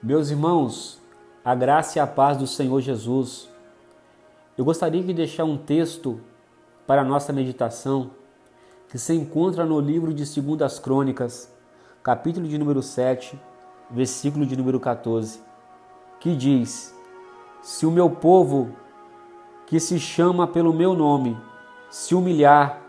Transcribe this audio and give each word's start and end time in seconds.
Meus 0.00 0.30
irmãos, 0.30 1.02
a 1.44 1.56
graça 1.56 1.98
e 1.98 2.00
a 2.00 2.06
paz 2.06 2.36
do 2.36 2.46
Senhor 2.46 2.80
Jesus. 2.80 3.48
Eu 4.56 4.64
gostaria 4.64 5.02
de 5.02 5.12
deixar 5.12 5.42
um 5.42 5.56
texto 5.56 6.20
para 6.86 7.00
a 7.00 7.04
nossa 7.04 7.32
meditação 7.32 8.12
que 8.88 8.96
se 8.96 9.12
encontra 9.12 9.66
no 9.66 9.80
livro 9.80 10.14
de 10.14 10.24
Segundas 10.24 10.78
Crônicas, 10.78 11.52
capítulo 12.00 12.46
de 12.46 12.56
número 12.56 12.80
7, 12.80 13.36
versículo 13.90 14.46
de 14.46 14.56
número 14.56 14.78
14, 14.78 15.40
que 16.20 16.36
diz: 16.36 16.94
Se 17.60 17.84
o 17.84 17.90
meu 17.90 18.08
povo, 18.08 18.76
que 19.66 19.80
se 19.80 19.98
chama 19.98 20.46
pelo 20.46 20.72
meu 20.72 20.94
nome, 20.94 21.36
se 21.90 22.14
humilhar 22.14 22.82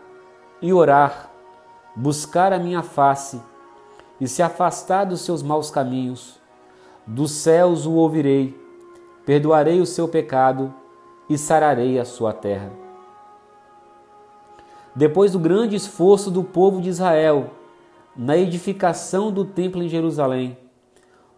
e 0.62 0.72
orar, 0.72 1.28
buscar 1.96 2.52
a 2.52 2.58
minha 2.60 2.84
face 2.84 3.42
e 4.20 4.28
se 4.28 4.44
afastar 4.44 5.06
dos 5.06 5.22
seus 5.22 5.42
maus 5.42 5.72
caminhos, 5.72 6.39
dos 7.06 7.32
céus 7.32 7.86
o 7.86 7.92
ouvirei, 7.92 8.58
perdoarei 9.24 9.80
o 9.80 9.86
seu 9.86 10.08
pecado 10.08 10.72
e 11.28 11.38
sararei 11.38 11.98
a 11.98 12.04
sua 12.04 12.32
terra. 12.32 12.70
Depois 14.94 15.32
do 15.32 15.38
grande 15.38 15.76
esforço 15.76 16.30
do 16.30 16.42
povo 16.42 16.80
de 16.80 16.88
Israel 16.88 17.50
na 18.16 18.36
edificação 18.36 19.32
do 19.32 19.44
templo 19.44 19.82
em 19.82 19.88
Jerusalém, 19.88 20.58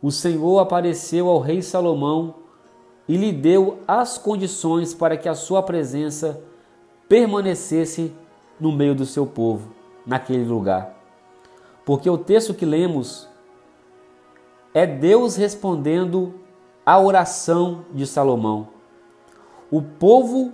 o 0.00 0.10
Senhor 0.10 0.58
apareceu 0.58 1.28
ao 1.28 1.38
rei 1.38 1.62
Salomão 1.62 2.34
e 3.06 3.16
lhe 3.16 3.32
deu 3.32 3.78
as 3.86 4.16
condições 4.16 4.94
para 4.94 5.16
que 5.16 5.28
a 5.28 5.34
sua 5.34 5.62
presença 5.62 6.42
permanecesse 7.08 8.12
no 8.58 8.72
meio 8.72 8.94
do 8.94 9.04
seu 9.04 9.26
povo, 9.26 9.70
naquele 10.06 10.44
lugar. 10.44 10.96
Porque 11.84 12.08
o 12.08 12.16
texto 12.16 12.54
que 12.54 12.64
lemos 12.64 13.28
é 14.74 14.86
Deus 14.86 15.36
respondendo 15.36 16.34
à 16.84 16.98
oração 16.98 17.84
de 17.92 18.06
Salomão. 18.06 18.68
O 19.70 19.82
povo 19.82 20.52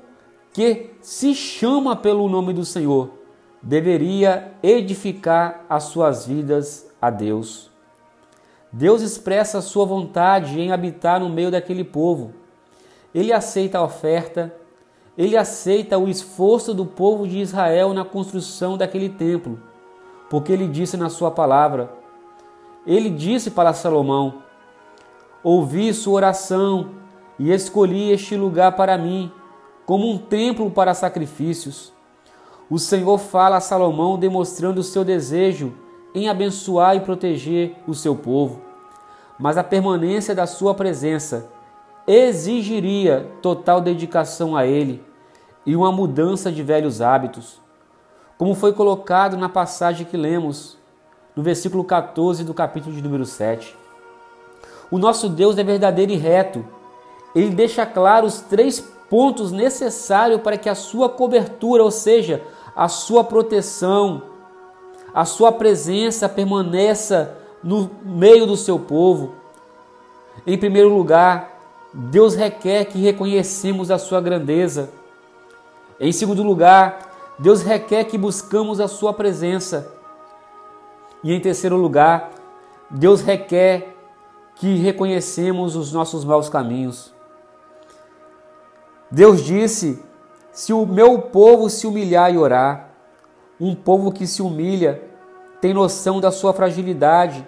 que 0.53 0.91
se 1.01 1.35
chama 1.35 1.97
pelo 1.97 2.29
nome 2.29 2.53
do 2.53 2.65
Senhor 2.65 3.11
deveria 3.63 4.53
edificar 4.63 5.65
as 5.69 5.85
suas 5.85 6.27
vidas 6.27 6.89
a 7.01 7.11
Deus. 7.11 7.71
Deus 8.71 9.03
expressa 9.03 9.59
a 9.59 9.63
sua 9.63 9.87
vontade 9.87 10.61
em 10.61 10.73
habitar 10.73 11.21
no 11.21 11.29
meio 11.29 11.51
daquele 11.51 11.85
povo. 11.85 12.35
Ele 13.15 13.33
aceita 13.33 13.79
a 13.79 13.83
oferta, 13.83 14.55
ele 15.17 15.37
aceita 15.37 15.99
o 15.99 16.09
esforço 16.09 16.75
do 16.75 16.85
povo 16.85 17.27
de 17.27 17.39
Israel 17.39 17.93
na 17.95 18.05
construção 18.05 18.77
daquele 18.77 19.09
templo, 19.09 19.59
porque 20.29 20.53
ele 20.53 20.69
disse 20.69 20.97
na 20.97 21.09
sua 21.09 21.31
palavra: 21.31 21.91
ele 22.89 23.11
disse 23.11 23.51
para 23.51 23.75
Salomão: 23.75 24.43
Ouvi 25.45 25.93
sua 25.93 26.15
oração 26.15 26.93
e 27.39 27.53
escolhi 27.53 28.11
este 28.11 28.35
lugar 28.35 28.75
para 28.77 28.97
mim, 28.97 29.31
como 29.85 30.11
um 30.11 30.17
templo 30.17 30.71
para 30.71 30.95
sacrifícios. 30.95 31.93
O 32.71 32.79
Senhor 32.79 33.19
fala 33.19 33.57
a 33.57 33.61
Salomão, 33.61 34.19
demonstrando 34.19 34.81
o 34.81 34.85
seu 34.85 35.05
desejo 35.05 35.75
em 36.15 36.31
abençoar 36.31 36.97
e 36.97 37.01
proteger 37.01 37.77
o 37.87 37.95
seu 37.95 38.17
povo. 38.17 38.63
Mas 39.39 39.59
a 39.59 39.63
permanência 39.63 40.35
da 40.35 40.47
sua 40.47 40.75
presença 40.75 41.51
exigiria 42.07 43.31
total 43.43 43.83
dedicação 43.83 44.57
a 44.57 44.67
ele 44.67 45.05
e 45.67 45.77
uma 45.77 45.93
mudança 45.93 46.51
de 46.51 46.63
velhos 46.63 47.03
hábitos. 47.03 47.61
Como 48.39 48.55
foi 48.55 48.73
colocado 48.73 49.37
na 49.37 49.49
passagem 49.49 50.07
que 50.07 50.17
lemos, 50.17 50.78
no 51.39 51.45
versículo 51.45 51.85
14 51.85 52.43
do 52.43 52.53
capítulo 52.53 52.93
de 52.93 53.01
número 53.01 53.25
7. 53.25 53.73
O 54.91 54.99
nosso 54.99 55.29
Deus 55.29 55.57
é 55.57 55.63
verdadeiro 55.63 56.11
e 56.11 56.17
reto. 56.17 56.65
Ele 57.33 57.51
deixa 57.51 57.87
claro 57.87 58.27
os 58.27 58.41
três 58.41 58.81
pontos 59.09 59.53
necessários 59.53 60.41
para 60.41 60.59
que 60.59 60.69
a 60.69 60.75
sua 60.75 61.09
cobertura, 61.09 61.85
ou 61.85 61.93
seja, 61.93 62.43
a 62.75 62.89
sua 62.89 63.23
proteção, 63.23 64.21
a 65.15 65.25
sua 65.25 65.53
presença 65.53 66.29
permaneça 66.29 67.37
no 67.63 67.89
meio 68.03 68.45
do 68.45 68.57
seu 68.57 68.77
povo. 68.77 69.35
Em 70.45 70.59
primeiro 70.59 70.89
lugar, 70.89 71.57
Deus 71.95 72.35
requer 72.35 72.87
que 72.87 72.99
reconhecemos 72.99 73.93
a 73.93 73.99
sua 73.99 74.21
grandeza. 74.21 74.91
Em 76.01 76.11
segundo 76.11 76.43
lugar, 76.43 77.13
Deus 77.39 77.63
requer 77.63 78.03
que 78.07 78.19
buscamos 78.19 78.81
a 78.81 78.89
sua 78.89 79.13
presença. 79.15 79.98
E 81.23 81.33
em 81.33 81.41
terceiro 81.41 81.77
lugar, 81.77 82.31
Deus 82.91 83.21
requer 83.21 83.95
que 84.57 84.77
reconhecemos 84.77 85.77
os 85.77 85.93
nossos 85.93 86.25
maus 86.25 86.49
caminhos. 86.49 87.13
Deus 89.11 89.43
disse: 89.43 90.03
Se 90.53 90.73
o 90.73 90.87
meu 90.87 91.21
povo 91.21 91.69
se 91.71 91.87
humilhar 91.87 92.33
e 92.33 92.39
orar, 92.39 92.91
um 93.61 93.75
povo 93.75 94.13
que 94.13 94.27
se 94.27 94.43
humilha 94.43 95.03
tem 95.61 95.75
noção 95.75 96.21
da 96.21 96.31
sua 96.31 96.53
fragilidade 96.53 97.47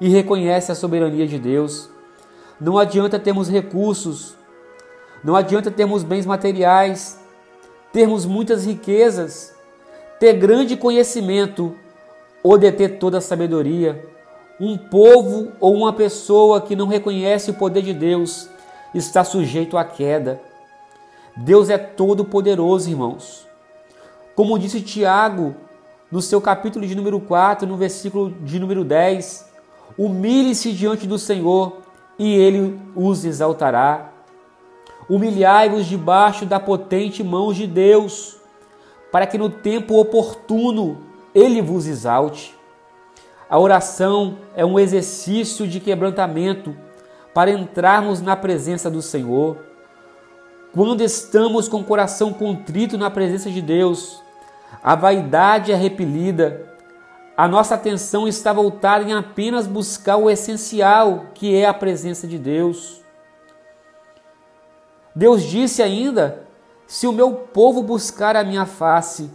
e 0.00 0.08
reconhece 0.08 0.72
a 0.72 0.74
soberania 0.74 1.26
de 1.26 1.38
Deus. 1.38 1.90
Não 2.58 2.78
adianta 2.78 3.18
termos 3.18 3.50
recursos, 3.50 4.34
não 5.22 5.36
adianta 5.36 5.70
termos 5.70 6.02
bens 6.02 6.24
materiais, 6.24 7.20
termos 7.92 8.24
muitas 8.24 8.64
riquezas, 8.64 9.54
ter 10.18 10.34
grande 10.34 10.76
conhecimento 10.76 11.74
ou 12.42 12.58
deter 12.58 12.98
toda 12.98 13.18
a 13.18 13.20
sabedoria. 13.20 14.08
Um 14.58 14.76
povo 14.76 15.52
ou 15.60 15.74
uma 15.74 15.92
pessoa 15.92 16.60
que 16.60 16.76
não 16.76 16.86
reconhece 16.86 17.50
o 17.50 17.54
poder 17.54 17.82
de 17.82 17.94
Deus 17.94 18.48
está 18.94 19.24
sujeito 19.24 19.76
à 19.76 19.84
queda. 19.84 20.40
Deus 21.36 21.70
é 21.70 21.78
todo 21.78 22.24
poderoso, 22.24 22.90
irmãos. 22.90 23.46
Como 24.34 24.58
disse 24.58 24.80
Tiago 24.80 25.54
no 26.10 26.20
seu 26.20 26.40
capítulo 26.40 26.86
de 26.86 26.94
número 26.94 27.20
4, 27.20 27.66
no 27.66 27.76
versículo 27.76 28.30
de 28.30 28.58
número 28.58 28.84
10, 28.84 29.48
humilhe-se 29.96 30.72
diante 30.72 31.06
do 31.06 31.18
Senhor 31.18 31.78
e 32.18 32.34
ele 32.34 32.78
os 32.94 33.24
exaltará. 33.24 34.12
Humilhai-vos 35.08 35.86
debaixo 35.86 36.44
da 36.44 36.60
potente 36.60 37.22
mão 37.22 37.52
de 37.52 37.66
Deus, 37.66 38.36
para 39.10 39.26
que 39.26 39.38
no 39.38 39.48
tempo 39.48 39.98
oportuno 39.98 41.09
ele 41.34 41.60
vos 41.62 41.86
exalte. 41.86 42.54
A 43.48 43.58
oração 43.58 44.38
é 44.54 44.64
um 44.64 44.78
exercício 44.78 45.66
de 45.66 45.80
quebrantamento 45.80 46.76
para 47.34 47.50
entrarmos 47.50 48.20
na 48.20 48.36
presença 48.36 48.90
do 48.90 49.02
Senhor. 49.02 49.58
Quando 50.72 51.02
estamos 51.02 51.68
com 51.68 51.80
o 51.80 51.84
coração 51.84 52.32
contrito 52.32 52.96
na 52.96 53.10
presença 53.10 53.50
de 53.50 53.60
Deus, 53.60 54.22
a 54.82 54.94
vaidade 54.94 55.72
é 55.72 55.74
repelida, 55.74 56.70
a 57.36 57.48
nossa 57.48 57.74
atenção 57.74 58.28
está 58.28 58.52
voltada 58.52 59.02
em 59.02 59.14
apenas 59.14 59.66
buscar 59.66 60.16
o 60.16 60.28
essencial, 60.28 61.26
que 61.34 61.56
é 61.56 61.66
a 61.66 61.74
presença 61.74 62.26
de 62.26 62.38
Deus. 62.38 63.00
Deus 65.14 65.42
disse 65.42 65.82
ainda: 65.82 66.44
Se 66.86 67.06
o 67.06 67.12
meu 67.12 67.32
povo 67.32 67.82
buscar 67.82 68.36
a 68.36 68.44
minha 68.44 68.66
face, 68.66 69.30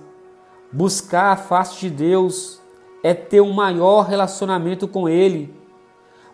Buscar 0.76 1.32
a 1.32 1.38
face 1.38 1.80
de 1.80 1.90
Deus 1.90 2.60
é 3.02 3.14
ter 3.14 3.40
um 3.40 3.54
maior 3.54 4.02
relacionamento 4.02 4.90
com 4.90 5.08
Ele. 5.08 5.56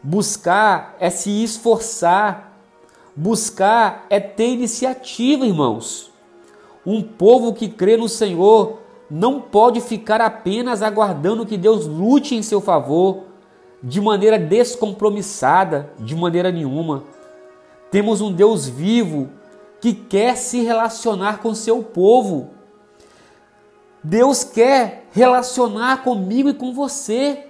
Buscar 0.02 0.96
é 1.00 1.12
se 1.12 1.44
esforçar. 1.44 2.57
Buscar 3.16 4.07
é 4.09 4.19
ter 4.19 4.47
iniciativa, 4.47 5.46
irmãos. 5.46 6.12
Um 6.84 7.03
povo 7.03 7.53
que 7.53 7.69
crê 7.69 7.96
no 7.96 8.09
Senhor 8.09 8.80
não 9.12 9.40
pode 9.40 9.80
ficar 9.80 10.19
apenas 10.19 10.81
aguardando 10.81 11.46
que 11.46 11.56
Deus 11.56 11.85
lute 11.85 12.34
em 12.34 12.41
seu 12.41 12.59
favor, 12.59 13.25
de 13.84 14.01
maneira 14.01 14.40
descompromissada, 14.40 15.94
de 16.00 16.16
maneira 16.16 16.51
nenhuma. 16.51 17.04
Temos 17.92 18.21
um 18.21 18.33
Deus 18.33 18.68
vivo 18.68 19.30
que 19.80 19.94
quer 19.94 20.36
se 20.36 20.63
relacionar 20.63 21.44
com 21.44 21.54
seu 21.54 21.83
povo. 21.83 22.50
Deus 24.03 24.44
quer 24.44 25.07
relacionar 25.12 26.03
comigo 26.03 26.50
e 26.50 26.53
com 26.53 26.74
você. 26.74 27.48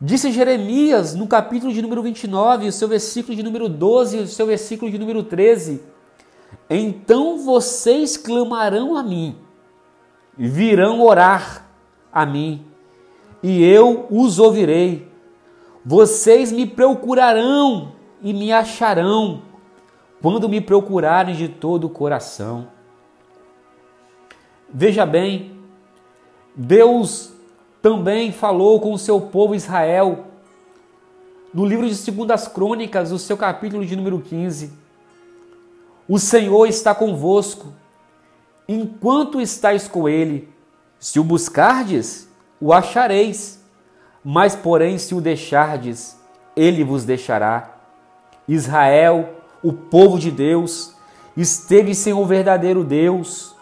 Disse 0.00 0.30
Jeremias 0.30 1.14
no 1.14 1.26
capítulo 1.26 1.72
de 1.72 1.80
número 1.80 2.02
29, 2.02 2.68
o 2.68 2.72
seu 2.72 2.86
versículo 2.86 3.34
de 3.34 3.42
número 3.42 3.68
12 3.68 4.18
o 4.18 4.26
seu 4.26 4.46
versículo 4.46 4.90
de 4.90 4.98
número 4.98 5.22
13: 5.22 5.82
Então 6.68 7.38
vocês 7.38 8.16
clamarão 8.16 8.94
a 8.96 9.02
mim, 9.02 9.36
virão 10.36 11.00
orar 11.00 11.66
a 12.12 12.26
mim, 12.26 12.66
e 13.42 13.64
eu 13.64 14.06
os 14.10 14.38
ouvirei. 14.38 15.08
Vocês 15.82 16.52
me 16.52 16.66
procurarão 16.66 17.92
e 18.22 18.32
me 18.34 18.52
acharão, 18.52 19.42
quando 20.20 20.48
me 20.48 20.60
procurarem 20.60 21.34
de 21.34 21.48
todo 21.48 21.84
o 21.84 21.90
coração. 21.90 22.73
Veja 24.76 25.06
bem, 25.06 25.52
Deus 26.56 27.32
também 27.80 28.32
falou 28.32 28.80
com 28.80 28.92
o 28.92 28.98
seu 28.98 29.20
povo 29.20 29.54
Israel 29.54 30.24
no 31.52 31.64
livro 31.64 31.88
de 31.88 31.94
Segundas 31.94 32.48
Crônicas, 32.48 33.12
o 33.12 33.18
seu 33.20 33.36
capítulo 33.36 33.86
de 33.86 33.94
número 33.94 34.18
15. 34.18 34.72
O 36.08 36.18
Senhor 36.18 36.66
está 36.66 36.92
convosco, 36.92 37.72
enquanto 38.66 39.40
estáis 39.40 39.86
com 39.86 40.08
ele. 40.08 40.48
Se 40.98 41.20
o 41.20 41.24
buscardes, 41.24 42.28
o 42.60 42.72
achareis, 42.72 43.62
mas 44.24 44.56
porém 44.56 44.98
se 44.98 45.14
o 45.14 45.20
deixardes, 45.20 46.18
ele 46.56 46.82
vos 46.82 47.04
deixará. 47.04 47.76
Israel, 48.48 49.34
o 49.62 49.72
povo 49.72 50.18
de 50.18 50.32
Deus, 50.32 50.96
esteve 51.36 51.94
sem 51.94 52.12
o 52.12 52.26
verdadeiro 52.26 52.82
Deus, 52.82 53.53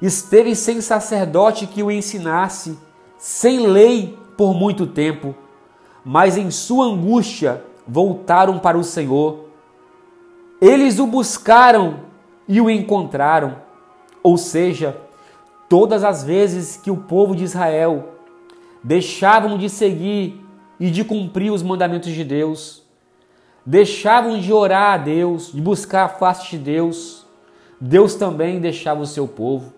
esteve 0.00 0.54
sem 0.54 0.80
sacerdote 0.80 1.66
que 1.66 1.82
o 1.82 1.90
ensinasse, 1.90 2.78
sem 3.18 3.66
lei 3.66 4.18
por 4.36 4.54
muito 4.54 4.86
tempo, 4.86 5.34
mas 6.04 6.36
em 6.36 6.50
sua 6.50 6.86
angústia 6.86 7.64
voltaram 7.86 8.58
para 8.58 8.78
o 8.78 8.84
Senhor. 8.84 9.46
Eles 10.60 10.98
o 10.98 11.06
buscaram 11.06 12.00
e 12.48 12.60
o 12.60 12.70
encontraram. 12.70 13.56
Ou 14.22 14.36
seja, 14.36 14.96
todas 15.68 16.04
as 16.04 16.24
vezes 16.24 16.76
que 16.76 16.90
o 16.90 16.96
povo 16.96 17.34
de 17.34 17.44
Israel 17.44 18.14
deixavam 18.82 19.58
de 19.58 19.68
seguir 19.68 20.44
e 20.78 20.90
de 20.90 21.04
cumprir 21.04 21.50
os 21.50 21.62
mandamentos 21.62 22.12
de 22.12 22.22
Deus, 22.22 22.82
deixavam 23.64 24.38
de 24.38 24.52
orar 24.52 24.94
a 24.94 24.96
Deus, 24.98 25.50
de 25.52 25.60
buscar 25.60 26.04
a 26.04 26.08
face 26.08 26.50
de 26.50 26.58
Deus, 26.58 27.26
Deus 27.80 28.14
também 28.14 28.60
deixava 28.60 29.00
o 29.00 29.06
seu 29.06 29.26
povo. 29.26 29.75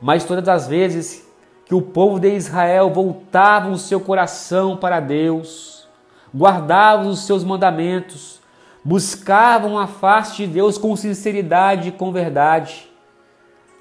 Mas 0.00 0.24
todas 0.24 0.48
as 0.48 0.66
vezes 0.66 1.26
que 1.66 1.74
o 1.74 1.82
povo 1.82 2.20
de 2.20 2.34
Israel 2.34 2.90
voltava 2.90 3.70
o 3.70 3.78
seu 3.78 4.00
coração 4.00 4.76
para 4.76 5.00
Deus, 5.00 5.88
guardavam 6.34 7.08
os 7.08 7.24
seus 7.26 7.42
mandamentos, 7.42 8.40
buscavam 8.84 9.78
a 9.78 9.86
face 9.86 10.36
de 10.36 10.46
Deus 10.46 10.76
com 10.76 10.94
sinceridade 10.94 11.88
e 11.88 11.92
com 11.92 12.12
verdade, 12.12 12.90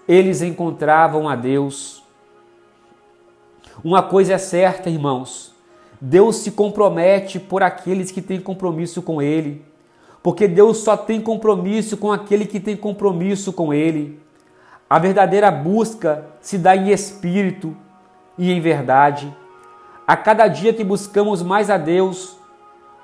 eles 0.07 0.41
encontravam 0.41 1.27
a 1.27 1.35
Deus. 1.35 2.03
Uma 3.83 4.01
coisa 4.01 4.33
é 4.33 4.37
certa, 4.37 4.89
irmãos: 4.89 5.53
Deus 5.99 6.37
se 6.37 6.51
compromete 6.51 7.39
por 7.39 7.63
aqueles 7.63 8.11
que 8.11 8.21
têm 8.21 8.39
compromisso 8.39 9.01
com 9.01 9.21
Ele, 9.21 9.65
porque 10.21 10.47
Deus 10.47 10.77
só 10.77 10.95
tem 10.95 11.19
compromisso 11.19 11.97
com 11.97 12.11
aquele 12.11 12.45
que 12.45 12.59
tem 12.59 12.77
compromisso 12.77 13.51
com 13.51 13.73
Ele. 13.73 14.22
A 14.89 14.99
verdadeira 14.99 15.49
busca 15.49 16.25
se 16.39 16.57
dá 16.57 16.75
em 16.75 16.89
espírito 16.89 17.75
e 18.37 18.51
em 18.51 18.61
verdade. 18.61 19.35
A 20.05 20.15
cada 20.15 20.47
dia 20.47 20.73
que 20.73 20.83
buscamos 20.83 21.41
mais 21.41 21.69
a 21.69 21.77
Deus, 21.77 22.37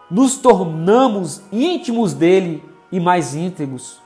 nos 0.09 0.37
tornamos 0.37 1.41
íntimos 1.51 2.13
dele 2.13 2.63
e 2.91 2.99
mais 2.99 3.35
íntegros. 3.35 4.01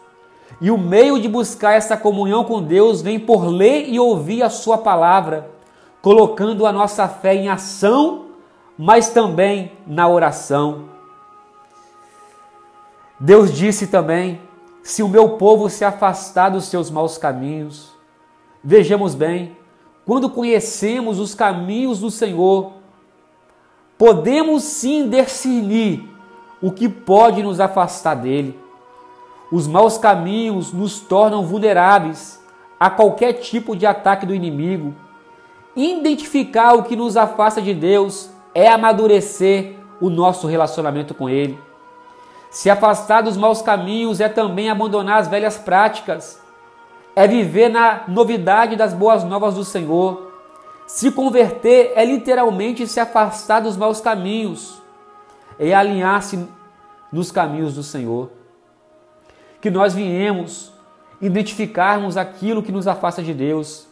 E 0.61 0.69
o 0.69 0.77
meio 0.77 1.19
de 1.19 1.27
buscar 1.27 1.73
essa 1.73 1.97
comunhão 1.97 2.43
com 2.43 2.61
Deus 2.61 3.01
vem 3.01 3.19
por 3.19 3.45
ler 3.45 3.89
e 3.89 3.99
ouvir 3.99 4.43
a 4.43 4.49
Sua 4.49 4.77
palavra, 4.77 5.49
colocando 6.01 6.65
a 6.65 6.71
nossa 6.71 7.07
fé 7.07 7.33
em 7.33 7.49
ação, 7.49 8.25
mas 8.77 9.09
também 9.09 9.71
na 9.87 10.07
oração. 10.07 10.89
Deus 13.19 13.53
disse 13.53 13.87
também 13.87 14.41
se 14.83 15.01
o 15.01 15.07
meu 15.07 15.29
povo 15.37 15.69
se 15.69 15.85
afastar 15.85 16.49
dos 16.49 16.65
seus 16.65 16.91
maus 16.91 17.17
caminhos. 17.17 17.93
Vejamos 18.61 19.15
bem, 19.15 19.57
quando 20.05 20.29
conhecemos 20.29 21.19
os 21.19 21.33
caminhos 21.33 22.01
do 22.01 22.11
Senhor, 22.11 22.73
podemos 23.97 24.63
sim 24.63 25.07
discernir 25.07 26.03
o 26.61 26.71
que 26.71 26.89
pode 26.89 27.41
nos 27.41 27.61
afastar 27.61 28.15
dele. 28.15 28.59
Os 29.49 29.65
maus 29.65 29.97
caminhos 29.97 30.73
nos 30.73 30.99
tornam 30.99 31.45
vulneráveis 31.45 32.41
a 32.79 32.89
qualquer 32.89 33.33
tipo 33.33 33.75
de 33.75 33.85
ataque 33.85 34.25
do 34.25 34.35
inimigo. 34.35 34.93
Identificar 35.75 36.73
o 36.73 36.83
que 36.83 36.95
nos 36.95 37.15
afasta 37.15 37.61
de 37.61 37.73
Deus 37.73 38.29
é 38.53 38.67
amadurecer 38.67 39.77
o 40.01 40.09
nosso 40.09 40.47
relacionamento 40.47 41.13
com 41.13 41.29
Ele. 41.29 41.57
Se 42.53 42.69
afastar 42.69 43.23
dos 43.23 43.35
maus 43.35 43.63
caminhos 43.63 44.21
é 44.21 44.29
também 44.29 44.69
abandonar 44.69 45.17
as 45.17 45.27
velhas 45.27 45.57
práticas, 45.57 46.39
é 47.15 47.27
viver 47.27 47.67
na 47.67 48.03
novidade 48.07 48.75
das 48.75 48.93
boas 48.93 49.23
novas 49.23 49.55
do 49.55 49.65
Senhor. 49.65 50.31
Se 50.85 51.11
converter 51.11 51.93
é 51.95 52.05
literalmente 52.05 52.85
se 52.85 52.99
afastar 52.99 53.59
dos 53.59 53.75
maus 53.75 53.99
caminhos, 53.99 54.79
é 55.57 55.73
alinhar-se 55.73 56.47
nos 57.11 57.31
caminhos 57.31 57.73
do 57.73 57.81
Senhor. 57.81 58.29
Que 59.59 59.71
nós 59.71 59.95
viemos 59.95 60.71
identificarmos 61.19 62.17
aquilo 62.17 62.61
que 62.61 62.71
nos 62.71 62.87
afasta 62.87 63.23
de 63.23 63.33
Deus, 63.33 63.87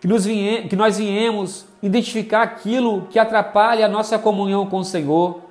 que, 0.00 0.08
nos 0.08 0.26
que 0.26 0.74
nós 0.74 0.98
viemos 0.98 1.64
identificar 1.80 2.42
aquilo 2.42 3.02
que 3.02 3.20
atrapalha 3.20 3.86
a 3.86 3.88
nossa 3.88 4.18
comunhão 4.18 4.66
com 4.66 4.78
o 4.78 4.84
Senhor 4.84 5.47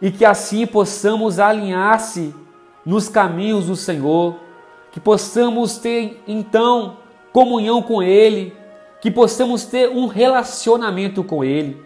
e 0.00 0.10
que 0.10 0.24
assim 0.24 0.66
possamos 0.66 1.38
alinhar-se 1.38 2.34
nos 2.84 3.08
caminhos 3.08 3.66
do 3.66 3.76
Senhor, 3.76 4.36
que 4.92 5.00
possamos 5.00 5.78
ter 5.78 6.22
então 6.26 6.98
comunhão 7.32 7.82
com 7.82 8.02
Ele, 8.02 8.54
que 9.00 9.10
possamos 9.10 9.64
ter 9.64 9.88
um 9.88 10.06
relacionamento 10.06 11.22
com 11.22 11.44
Ele. 11.44 11.82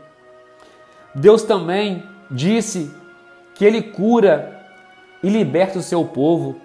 Deus 1.14 1.42
também 1.42 2.02
disse 2.30 2.94
que 3.54 3.64
Ele 3.64 3.82
cura 3.82 4.66
e 5.22 5.28
liberta 5.28 5.78
o 5.78 5.82
seu 5.82 6.04
povo. 6.04 6.56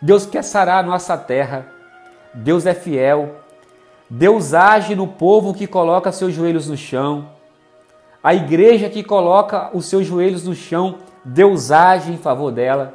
Deus 0.00 0.24
quer 0.24 0.42
sarar 0.42 0.82
a 0.82 0.86
nossa 0.86 1.16
terra. 1.16 1.66
Deus 2.32 2.64
é 2.66 2.74
fiel. 2.74 3.36
Deus 4.08 4.54
age 4.54 4.94
no 4.94 5.06
povo 5.06 5.54
que 5.54 5.66
coloca 5.66 6.10
seus 6.10 6.32
joelhos 6.32 6.68
no 6.68 6.76
chão. 6.76 7.28
A 8.22 8.34
igreja 8.34 8.90
que 8.90 9.02
coloca 9.02 9.70
os 9.72 9.86
seus 9.86 10.06
joelhos 10.06 10.44
no 10.44 10.54
chão, 10.54 10.98
Deus 11.24 11.70
age 11.70 12.12
em 12.12 12.18
favor 12.18 12.52
dela. 12.52 12.94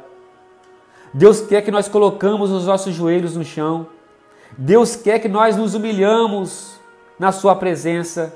Deus 1.12 1.40
quer 1.40 1.62
que 1.62 1.70
nós 1.70 1.88
colocamos 1.88 2.52
os 2.52 2.66
nossos 2.66 2.94
joelhos 2.94 3.36
no 3.36 3.44
chão. 3.44 3.88
Deus 4.56 4.94
quer 4.94 5.18
que 5.18 5.28
nós 5.28 5.56
nos 5.56 5.74
humilhamos 5.74 6.78
na 7.18 7.32
sua 7.32 7.56
presença. 7.56 8.34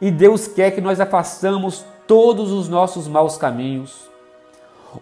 E 0.00 0.08
Deus 0.08 0.46
quer 0.46 0.70
que 0.70 0.80
nós 0.80 1.00
afastamos 1.00 1.84
todos 2.06 2.52
os 2.52 2.68
nossos 2.68 3.08
maus 3.08 3.36
caminhos. 3.36 4.08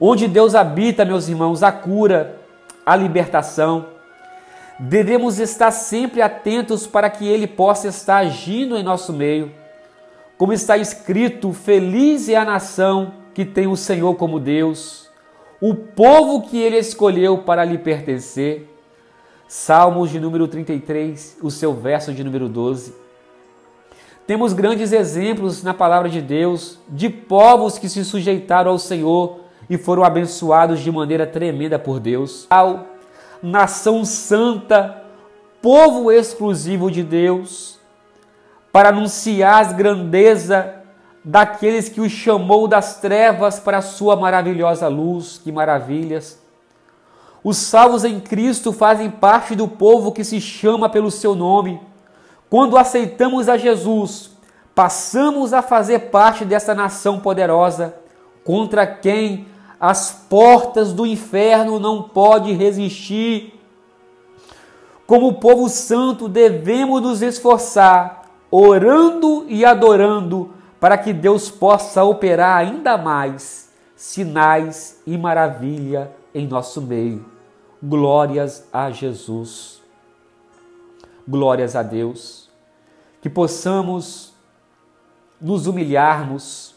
Onde 0.00 0.26
Deus 0.26 0.54
habita, 0.54 1.04
meus 1.04 1.28
irmãos, 1.28 1.62
a 1.62 1.70
cura, 1.70 2.40
a 2.86 2.96
libertação. 2.96 3.84
Devemos 4.78 5.38
estar 5.38 5.72
sempre 5.72 6.22
atentos 6.22 6.86
para 6.86 7.10
que 7.10 7.28
Ele 7.28 7.46
possa 7.46 7.88
estar 7.88 8.16
agindo 8.16 8.78
em 8.78 8.82
nosso 8.82 9.12
meio 9.12 9.60
como 10.42 10.52
está 10.52 10.76
escrito: 10.76 11.52
Feliz 11.52 12.28
é 12.28 12.34
a 12.34 12.44
nação 12.44 13.12
que 13.32 13.44
tem 13.44 13.68
o 13.68 13.76
Senhor 13.76 14.12
como 14.16 14.40
Deus, 14.40 15.08
o 15.60 15.72
povo 15.72 16.42
que 16.42 16.60
ele 16.60 16.76
escolheu 16.76 17.38
para 17.38 17.64
lhe 17.64 17.78
pertencer. 17.78 18.68
Salmos 19.46 20.10
de 20.10 20.18
número 20.18 20.48
33, 20.48 21.38
o 21.40 21.48
seu 21.48 21.72
verso 21.72 22.12
de 22.12 22.24
número 22.24 22.48
12. 22.48 22.92
Temos 24.26 24.52
grandes 24.52 24.90
exemplos 24.90 25.62
na 25.62 25.72
palavra 25.72 26.08
de 26.08 26.20
Deus 26.20 26.80
de 26.88 27.08
povos 27.08 27.78
que 27.78 27.88
se 27.88 28.04
sujeitaram 28.04 28.72
ao 28.72 28.80
Senhor 28.80 29.42
e 29.70 29.78
foram 29.78 30.02
abençoados 30.02 30.80
de 30.80 30.90
maneira 30.90 31.24
tremenda 31.24 31.78
por 31.78 32.00
Deus. 32.00 32.48
Nação 33.40 34.04
santa, 34.04 35.04
povo 35.60 36.10
exclusivo 36.10 36.90
de 36.90 37.04
Deus, 37.04 37.78
para 38.72 38.88
anunciar 38.88 39.60
as 39.60 39.72
grandezas 39.72 40.64
daqueles 41.22 41.88
que 41.88 42.00
o 42.00 42.08
chamou 42.08 42.66
das 42.66 42.98
trevas 43.00 43.60
para 43.60 43.78
a 43.78 43.82
sua 43.82 44.16
maravilhosa 44.16 44.88
luz. 44.88 45.38
Que 45.38 45.52
maravilhas! 45.52 46.40
Os 47.44 47.56
salvos 47.58 48.04
em 48.04 48.18
Cristo 48.18 48.72
fazem 48.72 49.10
parte 49.10 49.54
do 49.54 49.68
povo 49.68 50.12
que 50.12 50.24
se 50.24 50.40
chama 50.40 50.88
pelo 50.88 51.10
seu 51.10 51.34
nome. 51.34 51.80
Quando 52.48 52.76
aceitamos 52.76 53.48
a 53.48 53.56
Jesus, 53.56 54.30
passamos 54.74 55.52
a 55.52 55.60
fazer 55.60 56.10
parte 56.10 56.44
dessa 56.44 56.74
nação 56.74 57.18
poderosa, 57.18 57.96
contra 58.44 58.86
quem 58.86 59.46
as 59.80 60.26
portas 60.28 60.92
do 60.92 61.04
inferno 61.04 61.80
não 61.80 62.02
podem 62.04 62.54
resistir. 62.54 63.58
Como 65.04 65.34
povo 65.34 65.68
santo, 65.68 66.28
devemos 66.28 67.02
nos 67.02 67.22
esforçar 67.22 68.21
orando 68.54 69.46
e 69.48 69.64
adorando 69.64 70.50
para 70.78 70.98
que 70.98 71.10
Deus 71.10 71.50
possa 71.50 72.04
operar 72.04 72.58
ainda 72.58 72.98
mais 72.98 73.72
sinais 73.96 75.00
e 75.06 75.16
maravilha 75.16 76.12
em 76.34 76.46
nosso 76.46 76.82
meio. 76.82 77.24
Glórias 77.82 78.68
a 78.70 78.90
Jesus. 78.90 79.80
Glórias 81.26 81.74
a 81.74 81.82
Deus. 81.82 82.50
Que 83.22 83.30
possamos 83.30 84.34
nos 85.40 85.66
humilharmos, 85.66 86.74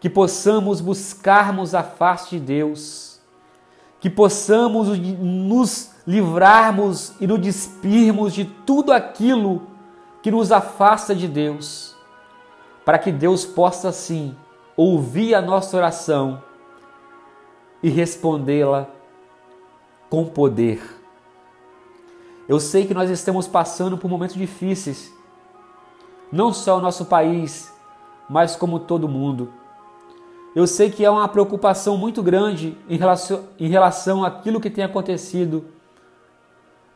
que 0.00 0.08
possamos 0.08 0.80
buscarmos 0.80 1.74
a 1.74 1.82
face 1.82 2.38
de 2.38 2.40
Deus, 2.40 3.20
que 4.00 4.08
possamos 4.08 4.88
nos 4.98 5.90
livrarmos 6.06 7.12
e 7.20 7.26
nos 7.26 7.40
despirmos 7.40 8.32
de 8.32 8.44
tudo 8.44 8.92
aquilo 8.92 9.77
que 10.22 10.30
nos 10.30 10.50
afasta 10.50 11.14
de 11.14 11.28
Deus, 11.28 11.96
para 12.84 12.98
que 12.98 13.12
Deus 13.12 13.44
possa 13.44 13.92
sim 13.92 14.36
ouvir 14.76 15.34
a 15.34 15.42
nossa 15.42 15.76
oração 15.76 16.42
e 17.82 17.88
respondê-la 17.88 18.86
com 20.08 20.24
poder. 20.24 20.80
Eu 22.48 22.58
sei 22.58 22.86
que 22.86 22.94
nós 22.94 23.10
estamos 23.10 23.46
passando 23.46 23.98
por 23.98 24.08
momentos 24.08 24.36
difíceis, 24.36 25.12
não 26.32 26.52
só 26.52 26.78
o 26.78 26.80
nosso 26.80 27.04
país, 27.04 27.72
mas 28.28 28.56
como 28.56 28.80
todo 28.80 29.08
mundo. 29.08 29.52
Eu 30.54 30.66
sei 30.66 30.90
que 30.90 31.04
há 31.04 31.12
uma 31.12 31.28
preocupação 31.28 31.96
muito 31.96 32.22
grande 32.22 32.76
em 32.88 32.96
relação, 32.96 33.44
em 33.58 33.68
relação 33.68 34.24
àquilo 34.24 34.60
que 34.60 34.70
tem 34.70 34.82
acontecido 34.82 35.64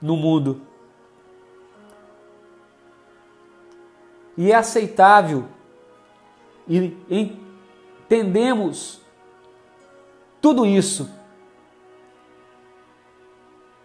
no 0.01 0.17
mundo. 0.17 0.63
E 4.37 4.51
é 4.51 4.55
aceitável 4.55 5.47
e 6.69 6.97
entendemos 7.11 9.01
tudo 10.41 10.65
isso. 10.65 11.11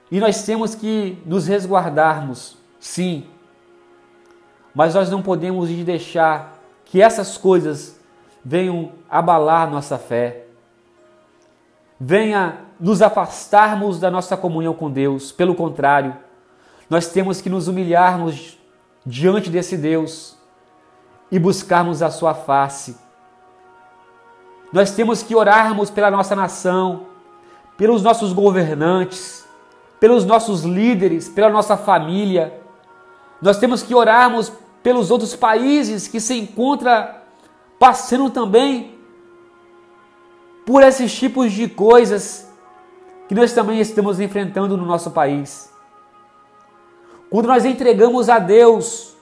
E 0.09 0.19
nós 0.19 0.43
temos 0.43 0.73
que 0.73 1.17
nos 1.25 1.47
resguardarmos, 1.47 2.57
sim. 2.79 3.25
Mas 4.73 4.95
nós 4.95 5.09
não 5.09 5.21
podemos 5.21 5.69
deixar 5.69 6.57
que 6.85 7.01
essas 7.01 7.37
coisas 7.37 7.99
venham 8.43 8.93
abalar 9.09 9.69
nossa 9.69 9.97
fé. 9.97 10.45
Venha 11.99 12.59
nos 12.79 13.01
afastarmos 13.01 13.99
da 13.99 14.09
nossa 14.09 14.37
comunhão 14.37 14.73
com 14.73 14.89
Deus. 14.89 15.31
Pelo 15.31 15.55
contrário, 15.55 16.15
nós 16.89 17.09
temos 17.09 17.41
que 17.41 17.49
nos 17.49 17.67
humilharmos 17.67 18.57
diante 19.05 19.49
desse 19.49 19.75
Deus 19.75 20.36
e 21.31 21.37
buscarmos 21.39 22.01
a 22.01 22.09
sua 22.09 22.33
face. 22.33 22.97
Nós 24.71 24.91
temos 24.91 25.23
que 25.23 25.35
orarmos 25.35 25.89
pela 25.89 26.11
nossa 26.11 26.35
nação, 26.35 27.07
pelos 27.77 28.01
nossos 28.01 28.33
governantes, 28.33 29.45
pelos 29.99 30.25
nossos 30.25 30.63
líderes, 30.63 31.29
pela 31.29 31.49
nossa 31.49 31.77
família. 31.77 32.61
Nós 33.41 33.57
temos 33.57 33.81
que 33.81 33.95
orarmos 33.95 34.51
pelos 34.83 35.11
outros 35.11 35.35
países 35.35 36.07
que 36.07 36.19
se 36.19 36.33
encontram 36.35 37.09
passando 37.79 38.29
também 38.29 38.97
por 40.65 40.83
esses 40.83 41.13
tipos 41.13 41.51
de 41.51 41.67
coisas 41.67 42.47
que 43.27 43.35
nós 43.35 43.53
também 43.53 43.79
estamos 43.79 44.19
enfrentando 44.19 44.77
no 44.77 44.85
nosso 44.85 45.11
país. 45.11 45.71
Quando 47.29 47.47
nós 47.47 47.65
entregamos 47.65 48.29
a 48.29 48.39
Deus 48.39 49.16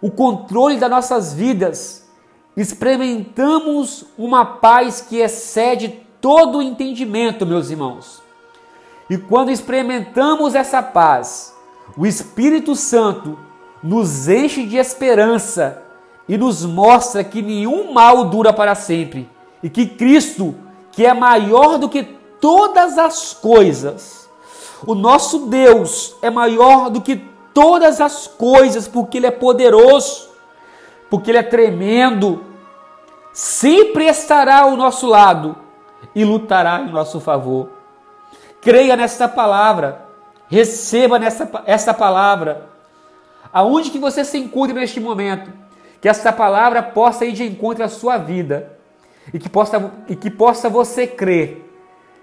o 0.00 0.10
controle 0.10 0.76
das 0.76 0.90
nossas 0.90 1.32
vidas, 1.32 2.08
experimentamos 2.56 4.04
uma 4.16 4.44
paz 4.44 5.00
que 5.00 5.18
excede 5.18 6.00
todo 6.20 6.58
o 6.58 6.62
entendimento, 6.62 7.46
meus 7.46 7.70
irmãos. 7.70 8.22
E 9.08 9.16
quando 9.16 9.50
experimentamos 9.50 10.54
essa 10.54 10.82
paz, 10.82 11.54
o 11.96 12.06
Espírito 12.06 12.76
Santo 12.76 13.38
nos 13.82 14.28
enche 14.28 14.66
de 14.66 14.76
esperança 14.76 15.82
e 16.28 16.36
nos 16.36 16.64
mostra 16.64 17.24
que 17.24 17.40
nenhum 17.40 17.92
mal 17.92 18.26
dura 18.26 18.52
para 18.52 18.74
sempre 18.74 19.28
e 19.62 19.70
que 19.70 19.86
Cristo, 19.86 20.54
que 20.92 21.06
é 21.06 21.14
maior 21.14 21.78
do 21.78 21.88
que 21.88 22.02
todas 22.40 22.98
as 22.98 23.32
coisas, 23.32 24.28
o 24.86 24.94
nosso 24.94 25.46
Deus 25.46 26.14
é 26.22 26.30
maior 26.30 26.90
do 26.90 27.00
que 27.00 27.20
todas 27.58 28.00
as 28.00 28.28
coisas, 28.28 28.86
porque 28.86 29.18
Ele 29.18 29.26
é 29.26 29.32
poderoso, 29.32 30.28
porque 31.10 31.32
Ele 31.32 31.38
é 31.38 31.42
tremendo, 31.42 32.44
sempre 33.32 34.06
estará 34.06 34.60
ao 34.60 34.76
nosso 34.76 35.08
lado 35.08 35.56
e 36.14 36.24
lutará 36.24 36.82
em 36.82 36.92
nosso 36.92 37.20
favor. 37.20 37.70
Creia 38.60 38.94
nesta 38.94 39.26
palavra. 39.26 40.06
Receba 40.48 41.18
nessa, 41.18 41.50
essa 41.66 41.92
palavra. 41.92 42.68
Aonde 43.52 43.90
que 43.90 43.98
você 43.98 44.24
se 44.24 44.38
encontre 44.38 44.72
neste 44.72 45.00
momento, 45.00 45.52
que 46.00 46.08
essa 46.08 46.32
palavra 46.32 46.80
possa 46.80 47.24
ir 47.24 47.32
de 47.32 47.42
encontro 47.42 47.82
à 47.82 47.88
sua 47.88 48.18
vida 48.18 48.78
e 49.34 49.38
que 49.40 49.48
possa, 49.48 49.92
e 50.08 50.14
que 50.14 50.30
possa 50.30 50.68
você 50.68 51.08
crer 51.08 51.68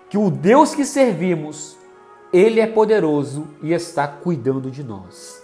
que 0.09 0.17
o 0.17 0.31
Deus 0.31 0.73
que 0.73 0.85
servimos, 0.85 1.77
Ele 2.35 2.59
é 2.59 2.67
poderoso 2.67 3.47
e 3.63 3.71
está 3.71 4.05
cuidando 4.05 4.69
de 4.69 4.83
nós. 4.83 5.41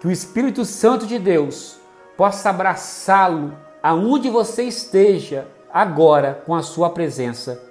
Que 0.00 0.08
o 0.08 0.10
Espírito 0.10 0.64
Santo 0.64 1.06
de 1.06 1.20
Deus 1.20 1.78
possa 2.16 2.50
abraçá-lo 2.50 3.56
aonde 3.80 4.28
você 4.28 4.64
esteja 4.64 5.46
agora 5.72 6.42
com 6.44 6.52
a 6.52 6.64
sua 6.64 6.90
presença 6.90 7.62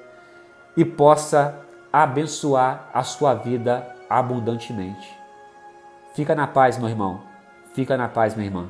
e 0.77 0.85
possa 0.85 1.59
abençoar 1.91 2.89
a 2.93 3.03
sua 3.03 3.33
vida 3.33 3.93
abundantemente. 4.09 5.13
Fica 6.13 6.33
na 6.33 6.47
paz, 6.47 6.77
meu 6.77 6.87
irmão. 6.87 7.23
Fica 7.73 7.97
na 7.97 8.07
paz, 8.07 8.35
minha 8.35 8.47
irmã. 8.47 8.69